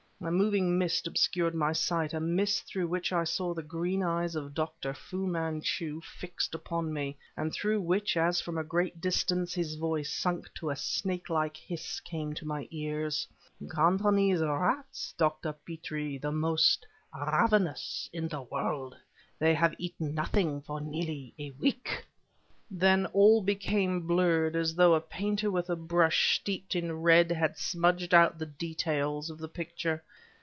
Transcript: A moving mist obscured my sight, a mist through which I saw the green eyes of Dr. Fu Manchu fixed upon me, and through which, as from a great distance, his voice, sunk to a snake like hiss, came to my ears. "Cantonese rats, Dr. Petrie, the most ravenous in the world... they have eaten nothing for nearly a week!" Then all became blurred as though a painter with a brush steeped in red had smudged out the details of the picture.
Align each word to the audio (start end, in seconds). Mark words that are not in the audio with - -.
A 0.23 0.29
moving 0.29 0.77
mist 0.77 1.07
obscured 1.07 1.55
my 1.55 1.73
sight, 1.73 2.13
a 2.13 2.19
mist 2.19 2.65
through 2.67 2.87
which 2.87 3.11
I 3.11 3.23
saw 3.23 3.55
the 3.55 3.63
green 3.63 4.03
eyes 4.03 4.35
of 4.35 4.53
Dr. 4.53 4.93
Fu 4.93 5.25
Manchu 5.25 5.99
fixed 6.01 6.53
upon 6.53 6.93
me, 6.93 7.17
and 7.35 7.51
through 7.51 7.81
which, 7.81 8.15
as 8.15 8.39
from 8.39 8.55
a 8.55 8.63
great 8.63 9.01
distance, 9.01 9.51
his 9.55 9.73
voice, 9.77 10.13
sunk 10.13 10.53
to 10.57 10.69
a 10.69 10.75
snake 10.75 11.27
like 11.31 11.57
hiss, 11.57 11.99
came 12.01 12.35
to 12.35 12.45
my 12.45 12.67
ears. 12.69 13.27
"Cantonese 13.73 14.41
rats, 14.43 15.11
Dr. 15.17 15.53
Petrie, 15.53 16.19
the 16.19 16.31
most 16.31 16.85
ravenous 17.19 18.07
in 18.13 18.27
the 18.27 18.43
world... 18.43 18.95
they 19.39 19.55
have 19.55 19.73
eaten 19.79 20.13
nothing 20.13 20.61
for 20.61 20.79
nearly 20.79 21.33
a 21.39 21.49
week!" 21.59 22.05
Then 22.73 23.05
all 23.07 23.41
became 23.41 24.07
blurred 24.07 24.55
as 24.55 24.75
though 24.75 24.93
a 24.93 25.01
painter 25.01 25.51
with 25.51 25.69
a 25.69 25.75
brush 25.75 26.39
steeped 26.39 26.73
in 26.73 27.01
red 27.01 27.29
had 27.29 27.57
smudged 27.57 28.13
out 28.13 28.39
the 28.39 28.45
details 28.45 29.29
of 29.29 29.39
the 29.39 29.49
picture. 29.49 30.01